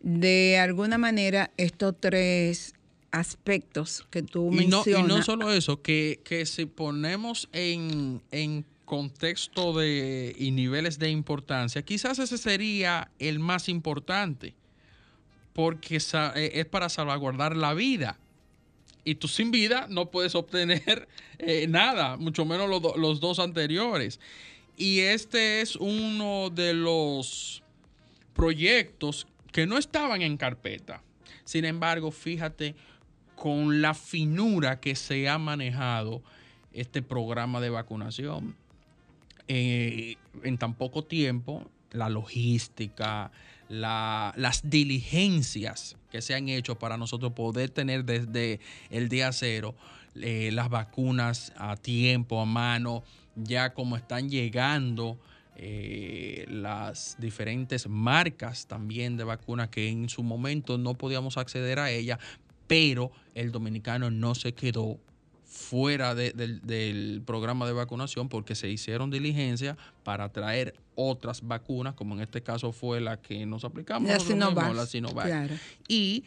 [0.02, 2.76] de alguna manera estos tres
[3.12, 5.08] aspectos que tú Y no, y mencionas.
[5.08, 11.82] no solo eso, que, que si ponemos en, en contexto de, y niveles de importancia,
[11.82, 14.54] quizás ese sería el más importante,
[15.54, 18.20] porque eh, es para salvaguardar la vida.
[19.06, 21.08] Y tú sin vida no puedes obtener
[21.40, 24.20] eh, nada, mucho menos los, los dos anteriores.
[24.78, 27.64] Y este es uno de los
[28.36, 31.02] proyectos que no estaban en carpeta.
[31.46, 32.76] Sin embargo, fíjate
[33.36, 36.22] con la finura que se ha manejado
[36.74, 38.56] este programa de vacunación.
[39.48, 43.32] Eh, en tan poco tiempo, la logística,
[43.70, 49.76] la- las diligencias que se han hecho para nosotros poder tener desde el día cero
[50.16, 53.04] eh, las vacunas a tiempo, a mano,
[53.36, 55.20] ya como están llegando
[55.58, 61.92] eh, las diferentes marcas también de vacunas que en su momento no podíamos acceder a
[61.92, 62.20] ellas,
[62.68, 65.00] pero el dominicano no se quedó
[65.46, 71.94] fuera de- del, del programa de vacunación porque se hicieron diligencias para traer otras vacunas,
[71.94, 74.10] como en este caso fue la que nos aplicamos.
[74.10, 75.26] La Sinovac, la Sinovac.
[75.28, 75.56] claro.
[75.88, 76.26] Y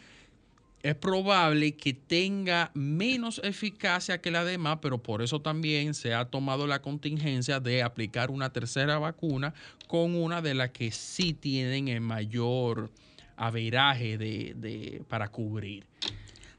[0.83, 6.25] es probable que tenga menos eficacia que la demás, pero por eso también se ha
[6.27, 9.55] tomado la contingencia de aplicar una tercera vacuna
[9.89, 12.91] con una de las que sí tienen el mayor
[13.37, 15.85] averaje de, de- para cubrir.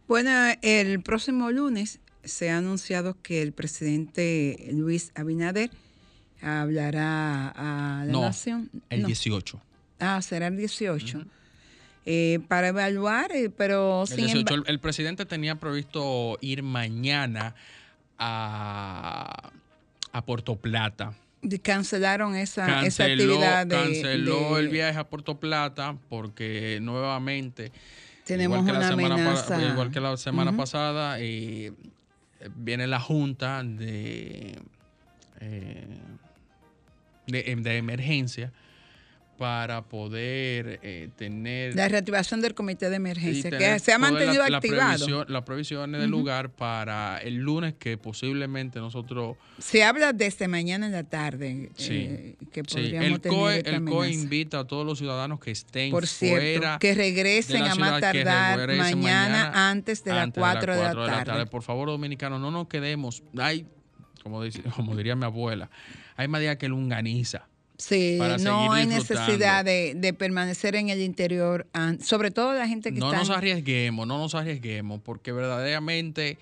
[0.08, 5.70] Bueno, el próximo lunes se ha anunciado que el presidente Luis Abinader
[6.42, 8.70] hablará a la No, nación.
[8.90, 9.08] El No.
[9.08, 9.62] 18.
[10.00, 11.26] Ah, será el 18.
[12.12, 16.64] Eh, para evaluar, eh, pero El, sin 18, emba- el- el presidente tenía previsto ir
[16.64, 17.54] mañana
[18.18, 19.52] a,
[20.12, 21.14] a Puerto Plata.
[21.62, 27.72] cancelaron esa, esa Canceló, actividad de, canceló de- el viaje a Puerto Plata porque nuevamente
[28.26, 29.72] Tenemos igual que la una semana pa- amenaza.
[29.72, 31.72] igual que la semana pasada eh,
[32.56, 34.58] viene la junta de,
[35.42, 35.88] eh,
[37.28, 38.52] de de emergencia
[39.40, 45.06] para poder eh, tener La reactivación del comité de emergencia, que se ha mantenido activado.
[45.06, 50.88] previsión- Las provisiones del lugar para el lunes que posiblemente nosotros Se habla desde mañana
[50.88, 51.94] en la tarde Sí.
[52.10, 55.40] eh, que Sí, podríamos el tener COE, esta el COE invita a todos los ciudadanos
[55.40, 60.04] que estén Por cierto, fuera que de regresen la a más que tardar mañana, antes
[60.04, 61.46] de las antes 4 de, la tarde.
[61.46, 63.24] Por favor, dominicanos, no nos quedemos.
[63.38, 63.66] Hay,
[64.22, 65.70] como, dice, como diría mi abuela,
[66.18, 67.48] hay más días que lunganiza.
[67.80, 71.66] Sí, no hay necesidad de, de permanecer en el interior,
[72.04, 73.20] sobre todo la gente que No está...
[73.20, 76.38] nos arriesguemos, no nos arriesguemos, porque verdaderamente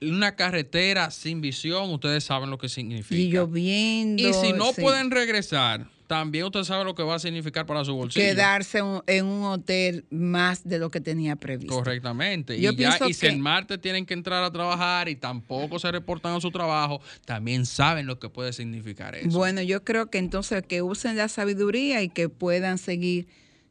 [0.00, 3.20] una carretera sin visión, ustedes saben lo que significa.
[3.20, 4.22] y lloviendo.
[4.22, 4.80] Y si no sí.
[4.80, 8.24] pueden regresar, también ustedes saben lo que va a significar para su bolsillo.
[8.26, 11.74] quedarse un- en un hotel más de lo que tenía previsto.
[11.74, 12.60] Correctamente.
[12.60, 15.78] Yo y ya, y si que- el martes tienen que entrar a trabajar y tampoco
[15.78, 19.30] se reportan a su trabajo, también saben lo que puede significar eso.
[19.36, 23.26] Bueno, yo creo que entonces que usen la sabiduría y que puedan seguir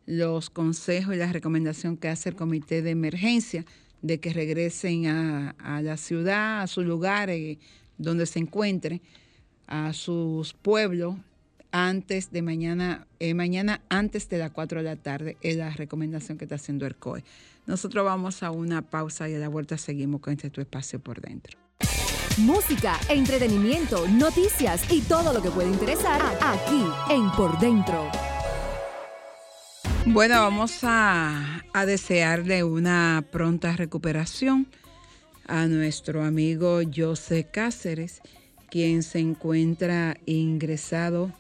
[0.08, 3.66] los consejos y la recomendación que hace el comité de emergencia
[4.02, 7.60] de que regresen a, a la ciudad, a su lugar eh,
[8.00, 9.00] donde se encuentren,
[9.68, 11.16] a sus pueblos
[11.72, 16.38] antes de mañana, eh, mañana antes de las 4 de la tarde, es la recomendación
[16.38, 17.24] que está haciendo el COE.
[17.66, 21.22] Nosotros vamos a una pausa y a la vuelta seguimos con este tu espacio por
[21.22, 21.58] dentro.
[22.38, 28.10] Música, entretenimiento, noticias y todo lo que puede interesar aquí en Por Dentro.
[30.06, 34.68] Bueno, vamos a, a desearle una pronta recuperación
[35.46, 38.22] a nuestro amigo José Cáceres,
[38.70, 41.32] quien se encuentra ingresado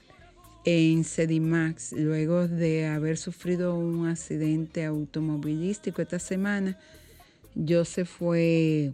[0.65, 6.77] en Sedimax luego de haber sufrido un accidente automovilístico esta semana.
[7.67, 8.91] José fue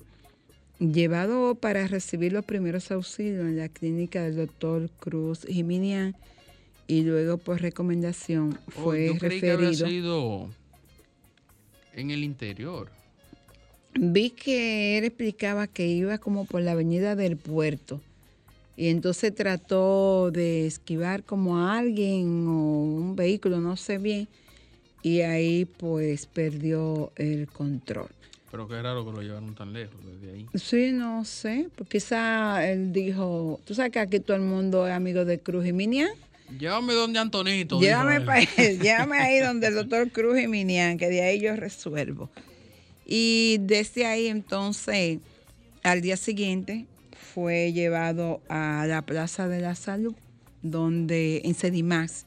[0.80, 6.16] llevado para recibir los primeros auxilios en la clínica del doctor Cruz Jiminián
[6.88, 9.88] y luego por recomendación Oh, fue yo creí que había referido.
[9.88, 10.50] sido
[11.94, 12.90] en el interior.
[14.00, 18.00] Vi que él explicaba que iba como por la avenida del puerto
[18.78, 22.52] y entonces trató de esquivar como a alguien o
[22.84, 24.28] un vehículo, no sé bien,
[25.04, 28.08] y ahí pues perdió el control.
[28.52, 30.46] Pero qué raro que lo llevaron tan lejos desde ahí.
[30.56, 34.94] Sí, no sé, pues quizá él dijo, tú sabes que aquí todo el mundo es
[34.94, 36.10] amigo de Cruz y Minian.
[36.58, 37.78] Llévame donde Antonito.
[37.82, 38.80] Llévame, dijo pa- él.
[38.82, 42.30] llévame ahí donde el doctor Cruz y Minian, que de ahí yo resuelvo.
[43.06, 45.20] Y desde ahí entonces,
[45.84, 46.86] al día siguiente,
[47.38, 50.16] fue llevado a la Plaza de la Salud,
[50.64, 52.26] donde, en Sedimax,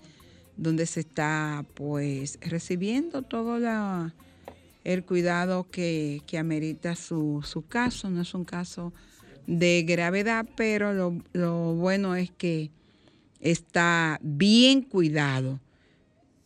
[0.56, 3.58] donde se está pues recibiendo todo
[4.84, 8.08] el cuidado que, que amerita su, su caso.
[8.08, 8.92] No es un caso
[9.48, 12.70] de gravedad, pero lo, lo bueno es que
[13.40, 15.58] está bien cuidado.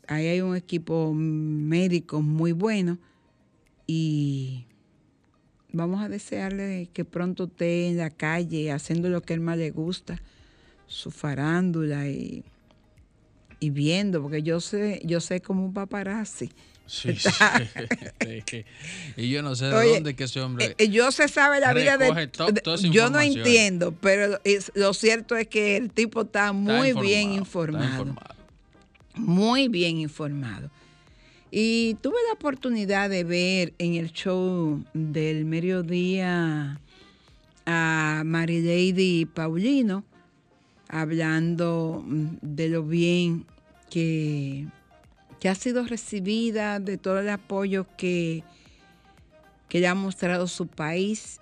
[0.08, 2.96] Ahí hay un equipo médico muy bueno
[3.86, 4.64] y
[5.74, 9.70] vamos a desearle que pronto esté en la calle haciendo lo que él más le
[9.70, 10.20] gusta,
[10.86, 12.42] su farándula y,
[13.60, 16.50] y viendo, porque yo sé, yo sé como un paparazzi.
[16.86, 17.14] Sí,
[18.46, 18.64] sí.
[19.16, 20.74] y yo no sé de Oye, dónde que ese hombre.
[20.78, 24.70] Eh, yo se sabe la vida de, recoge to- de- yo no entiendo, pero es-
[24.74, 28.34] lo cierto es que el tipo está muy bien informado, está informado,
[29.14, 30.70] muy bien informado.
[31.56, 36.80] Y tuve la oportunidad de ver en el show del mediodía
[37.64, 40.02] a Marilady Paulino
[40.88, 43.46] hablando mm, de lo bien
[43.88, 44.66] que,
[45.48, 48.42] ha sido recibida, de todo el apoyo que,
[49.68, 51.38] que le ha mostrado su país.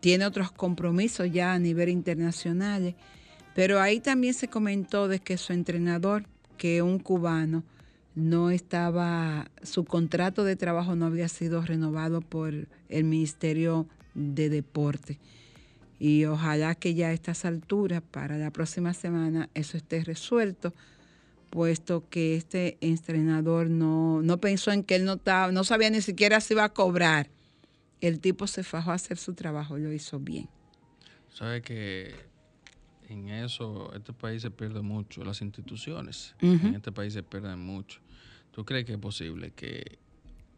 [0.00, 2.96] Tiene otros compromisos ya a nivel internacional,
[3.54, 6.24] pero ahí también se comentó de que su entrenador,
[6.58, 7.62] que es un cubano,
[8.14, 12.52] no estaba, su contrato de trabajo no había sido renovado por
[12.88, 15.18] el Ministerio de Deporte.
[15.98, 20.74] Y ojalá que ya a estas alturas, para la próxima semana, eso esté resuelto,
[21.50, 26.00] puesto que este entrenador no, no pensó en que él no estaba, no sabía ni
[26.00, 27.28] siquiera si iba a cobrar.
[28.00, 30.48] El tipo se fajó a hacer su trabajo lo hizo bien.
[31.28, 32.14] Sabe que
[33.10, 38.00] en eso este país se pierde mucho, las instituciones en este país se pierden mucho.
[38.52, 39.98] ¿Tú crees que es posible que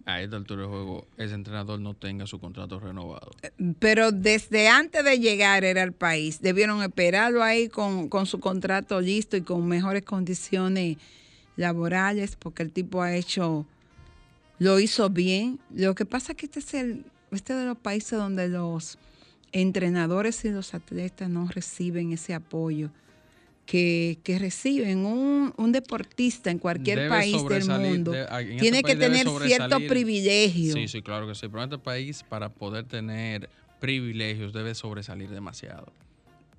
[0.05, 3.31] a esta altura del juego ese entrenador no tenga su contrato renovado?
[3.79, 9.01] Pero desde antes de llegar era al país, debieron esperarlo ahí con, con su contrato
[9.01, 10.99] listo y con mejores condiciones
[11.57, 13.67] laborales, porque el tipo ha hecho,
[14.59, 15.59] lo hizo bien.
[15.75, 18.99] Lo que pasa es que este es el, este de los países donde los
[19.53, 22.91] entrenadores y los atletas no reciben ese apoyo
[23.67, 28.11] que, que reciben un, un deportista en cualquier Debe país del mundo.
[28.11, 30.73] de- este tiene que tener cierto privilegio.
[30.75, 31.47] Sí, sí, claro que sí.
[31.49, 33.49] Pero en este país, para poder tener
[33.79, 35.93] privilegios, debe sobresalir demasiado.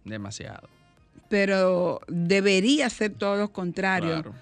[0.06, 0.70] Demasiado.
[1.30, 4.10] Pero debería ser todo lo contrario.
[4.24, 4.34] Claro.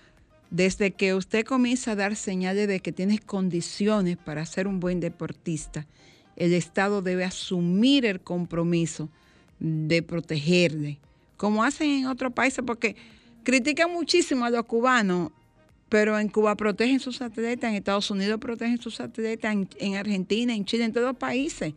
[0.50, 5.00] Desde que usted comienza a dar señales de que tienes condiciones para ser un buen
[5.00, 5.88] deportista,
[6.36, 9.10] el Estado debe asumir el compromiso
[9.60, 11.00] de protegerle,
[11.38, 12.96] como hacen en otros países, porque
[13.44, 15.32] critican muchísimo a los cubanos,
[15.90, 20.56] pero en Cuba protegen sus atletas, en Estados Unidos protegen sus atletas, en, en Argentina,
[20.56, 21.74] en Chile, en todos los países.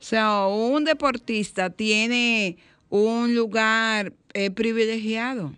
[0.00, 2.56] O sea, un deportista tiene
[2.88, 5.52] un lugar eh, privilegiado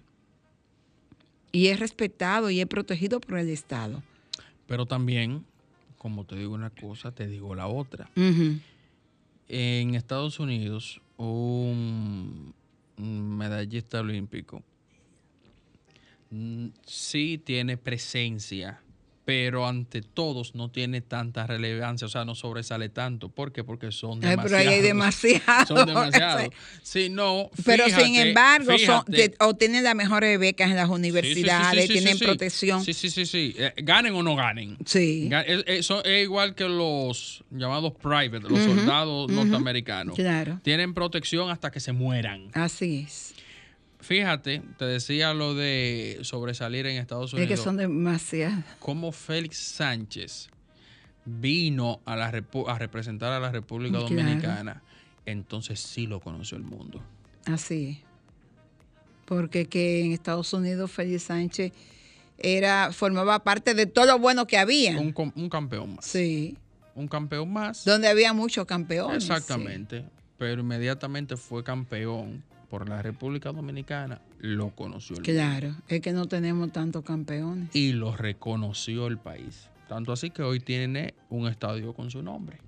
[1.52, 4.02] y es respetado y es protegido por el Estado.
[4.66, 5.44] Pero también,
[6.00, 8.08] como te digo una cosa, te digo la otra.
[9.48, 12.54] En Estados Unidos, un
[12.96, 14.62] medallista olímpico
[16.30, 18.80] mm, sí tiene presencia,
[19.30, 23.28] pero ante todos no tiene tanta relevancia, o sea, no sobresale tanto.
[23.28, 23.62] ¿Por qué?
[23.62, 24.50] Porque son Ay, demasiados.
[24.50, 25.66] pero ahí hay demasiado.
[25.68, 26.48] Son demasiados.
[26.82, 30.94] Sí, no, Pero sin embargo, son, te- obtienen las mejores becas en las Sí, sí,
[30.94, 32.84] sí, universidades, sí, tienen protección.
[32.84, 33.54] Sí, sí, sí, sí.
[33.56, 34.76] Eh, ganen o no ganen.
[34.84, 35.28] Sí.
[35.30, 40.16] Ga- Es, es- igual que los llamados private, los soldados norteamericanos.
[40.16, 40.58] Claro.
[40.64, 42.48] Tienen protección hasta que se mueran.
[42.54, 43.32] Así es.
[44.10, 47.48] Fíjate, te decía lo de sobresalir en Estados Es Unidos.
[47.50, 48.64] que son demasiados.
[48.80, 50.48] Cómo Félix Sánchez
[51.24, 54.08] vino a, la repu- a representar a la República Claro.
[54.12, 54.82] Dominicana,
[55.26, 57.00] entonces sí lo conoció el mundo.
[57.46, 58.10] Así es.
[59.26, 61.72] Porque que en Estados Unidos Félix Sánchez
[62.36, 64.98] era, formaba parte de todo lo bueno que había.
[64.98, 66.04] Un campeón más.
[66.04, 66.56] Sí.
[66.96, 67.84] Un campeón más.
[67.84, 69.22] Donde había muchos campeones.
[69.22, 70.04] Exactamente.
[70.36, 75.32] Pero inmediatamente fue campeón por la República Dominicana, lo conoció el mundo.
[75.32, 77.74] Claro, es que no tenemos tantos campeones.
[77.74, 79.68] y lo reconoció el país.
[79.88, 82.58] Tanto así que hoy tiene un estadio con su nombre.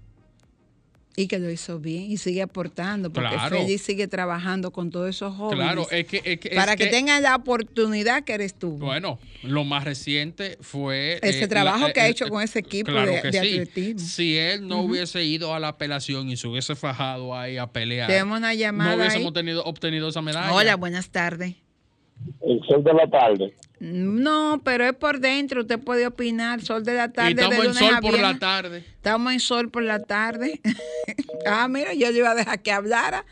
[1.15, 3.59] Y que lo hizo bien y sigue aportando, porque Claro.
[3.59, 5.63] Félix sigue trabajando con todos esos jóvenes.
[5.63, 6.23] Claro, es que...
[6.25, 8.79] es que- es para que, que- tengan la oportunidad que eres tú.
[8.79, 11.19] Bueno, lo más reciente fue...
[11.21, 13.31] Ese eh, trabajo la- que ha eh, hecho eh, con ese equipo claro de- que
[13.31, 13.53] de sí.
[13.59, 14.09] atletismo.
[14.09, 18.09] Si él no hubiese ido a la apelación y se hubiese fajado ahí a pelear,
[18.09, 19.33] Tenemos una llamada no hubiésemos ahí.
[19.35, 20.55] tenido, obtenido esa medalla.
[20.55, 21.57] Hola, buenas tardes.
[22.41, 23.53] El sol de la tarde.
[23.85, 26.63] No, pero es por dentro, usted puede opinar.
[26.63, 27.31] Sol de la tarde.
[27.31, 28.79] y estamos de en lunes sol a por la tarde.
[28.79, 30.61] Estamos en sol por la tarde.
[31.47, 33.25] ah, mira, yo le iba a dejar que hablara.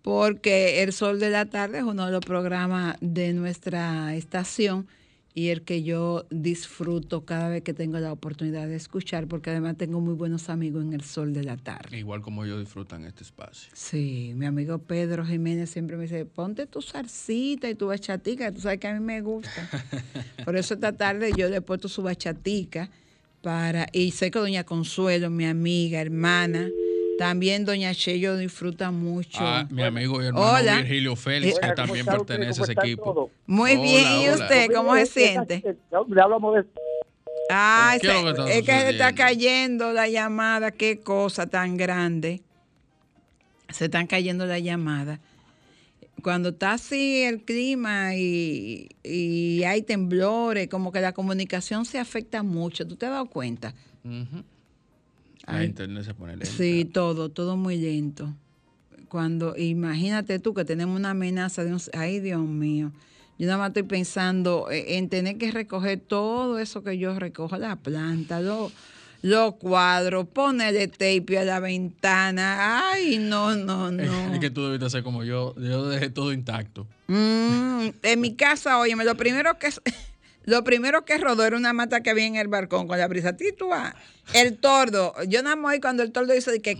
[0.00, 4.88] Porque el sol de la tarde es uno de los programas de nuestra estación
[5.32, 9.76] y el que yo disfruto cada vez que tengo la oportunidad de escuchar, porque además
[9.76, 11.98] tengo muy buenos amigos en el sol de la tarde.
[11.98, 13.70] Igual como yo disfrutan este espacio.
[13.72, 18.60] Sí, mi amigo Pedro Jiménez siempre me dice, ponte tu zarcita y tu bachatica, tú
[18.60, 19.68] sabes que a mí me gusta.
[20.44, 22.90] Por eso esta tarde yo le he puesto su bachatica
[23.40, 26.68] para, y sé que doña Consuelo, mi amiga, hermana,
[27.20, 29.40] también doña Cheyo disfruta mucho.
[29.42, 30.76] Ah, mi amigo y hermano Hola.
[30.78, 33.30] Virgilio Félix, Eh, que ¿cómo también está pertenece a ¿Cómo ese equipo.
[33.46, 34.44] Muy Hola, bien, ¿y hola.
[34.44, 35.76] usted cómo se siente?
[36.08, 36.64] Le hablamos de
[37.50, 42.40] Ah, ¿Qué es es que se está cayendo la llamada, qué cosa tan grande.
[43.68, 45.20] Se están cayendo la llamada.
[46.22, 52.42] Cuando está así el clima y, y hay temblores, como que la comunicación se afecta
[52.42, 52.86] mucho.
[52.86, 53.74] ¿Tú te has dado cuenta?
[54.04, 54.42] Ujú.
[55.52, 55.66] La Ay.
[55.66, 56.46] internet se pone lenta.
[56.46, 58.34] Sí, todo, todo muy lento.
[59.08, 62.92] Cuando, imagínate tú que tenemos una amenaza de un, ay Dios mío,
[63.38, 67.56] yo nada más estoy pensando eh, en tener que recoger todo eso que yo recojo,
[67.56, 68.72] la planta, los
[69.22, 74.34] los cuadros, ponerle tape a la ventana, ay no, no, no.
[74.34, 75.54] Es que tú debiste ser como yo.
[75.56, 76.86] Yo dejé todo intacto.
[77.08, 79.68] Mm, en mi casa, óyeme, lo primero que
[80.44, 83.36] lo primero que rodó era una mata que había en el balcón con la brisa.
[83.36, 83.94] Ti, tú vas.
[84.34, 86.76] El tordo, yo nada más cuando el tordo hizo de que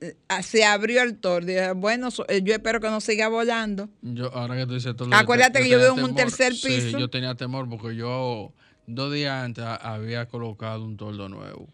[0.00, 1.74] eh, se abrió el tordo.
[1.74, 3.88] Bueno, eh, yo espero que no siga volando.
[4.00, 6.66] Yo, ahora que tú dices todo Acuérdate que yo vivo en un tercer piso.
[6.66, 8.52] Sí, yo tenía temor porque yo
[8.86, 11.68] dos días antes había colocado un tordo nuevo.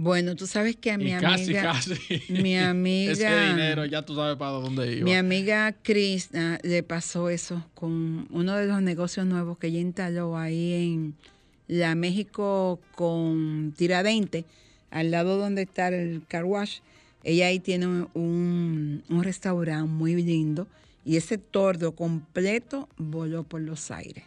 [0.00, 2.32] Bueno, tú sabes que a mi y amiga, casi, casi.
[2.32, 5.04] mi amiga, Ese dinero ya tú sabes para dónde iba.
[5.04, 10.38] Mi amiga Krishna le pasó eso con uno de los negocios nuevos que ella instaló
[10.38, 11.14] ahí en
[11.66, 14.44] la México con Tiradente,
[14.92, 16.78] al lado donde está el car wash.
[17.24, 20.68] Ella ahí tiene un, un restaurante muy lindo
[21.04, 24.22] y ese tordo completo voló por los aires.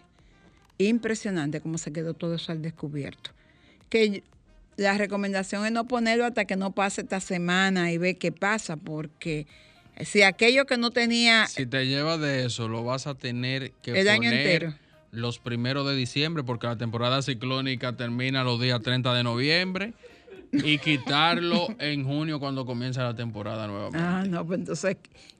[0.78, 3.32] Impresionante cómo se quedó todo eso al descubierto.
[3.88, 4.22] Que
[4.82, 8.76] la recomendación es no ponerlo hasta que no pase esta semana y ver qué pasa,
[8.78, 9.48] porque
[10.06, 13.92] Si aquello que no tenía Si te llevas de eso, lo vas a tener que
[13.92, 14.74] El año poner entero.
[15.12, 19.94] los primeros de diciembre, porque la temporada ciclónica termina los días 30 de noviembre,
[20.54, 24.00] y quitarlo en junio cuando comienza la temporada nuevamente.
[24.00, 24.98] Ah, no, pues entonces,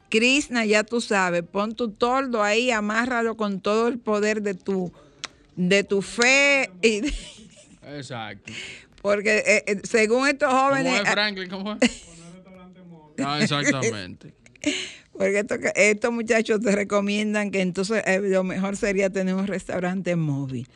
[0.10, 4.92] Krishna, ya tú sabes, pon tu tordo ahí, amárralo con todo el poder de tu,
[5.56, 7.14] de tu fe, y de-
[7.98, 8.52] Exacto.
[9.02, 11.50] Porque eh, eh, según estos ¿Cómo jóvenes, es, Franklin?
[11.50, 12.08] ¿Cómo es?
[13.24, 14.34] Ah, exactamente.
[15.12, 20.16] porque estos, estos muchachos te recomiendan que entonces eh, lo mejor sería tener un restaurante
[20.16, 20.68] móvil.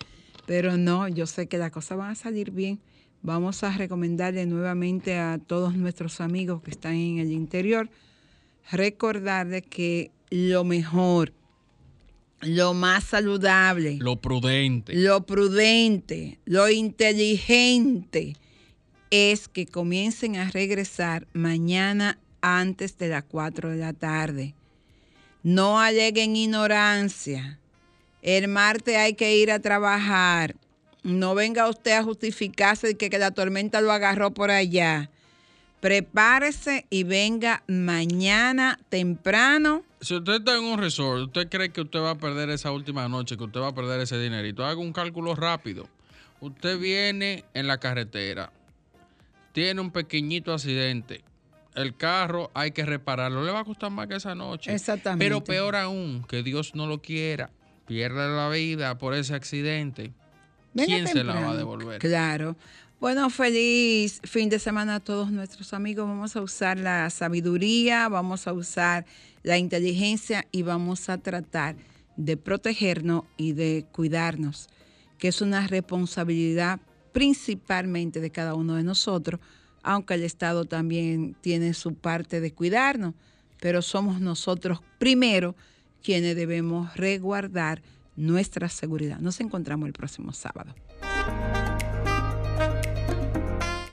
[0.46, 2.80] Pero no, yo sé que las cosas van a salir bien.
[3.24, 7.90] Vamos a recomendarle nuevamente a todos nuestros amigos que están en el interior,
[8.70, 11.34] recordarles que lo mejor,
[12.42, 14.94] lo más saludable, Lo prudente.
[14.96, 18.36] lo prudente, lo inteligente
[19.12, 24.54] es que comiencen a regresar mañana antes de las 4 de la tarde.
[25.44, 27.60] No aleguen ignorancia.
[28.22, 30.56] El martes hay que ir a trabajar.
[31.04, 35.12] No venga usted a justificarse de que, que la tormenta lo agarró por allá.
[35.86, 39.84] Prepárese y venga mañana temprano.
[40.02, 43.08] Si usted está en un resort, usted cree que usted va a perder esa última
[43.08, 45.88] noche, que usted va a perder ese dinerito, haga un cálculo rápido.
[46.40, 48.52] Usted viene en la carretera,
[49.52, 51.24] tiene un pequeñito accidente,
[51.76, 54.74] el carro hay que repararlo, le va a costar más que esa noche.
[54.74, 55.24] Exactamente.
[55.24, 57.52] Pero peor aún, que Dios no lo quiera,
[57.86, 60.14] pierda la vida por ese accidente.
[60.74, 62.00] Venga ¿Quién se la va a devolver?
[62.00, 62.58] Claro.
[63.00, 66.08] Bueno, feliz fin de semana a todos nuestros amigos.
[66.08, 69.06] Vamos a usar la sabiduría, vamos a usar
[69.44, 71.76] la inteligencia y vamos a tratar
[72.16, 74.70] de protegernos y de cuidarnos,
[75.18, 76.80] que es una responsabilidad
[77.12, 79.42] principalmente de cada uno de nosotros,
[79.84, 83.14] aunque el Estado también tiene su parte de cuidarnos,
[83.60, 85.56] pero somos nosotros primero
[86.02, 87.82] quienes debemos resguardar
[88.16, 89.20] nuestra seguridad.
[89.20, 90.74] Nos encontramos el próximo sábado.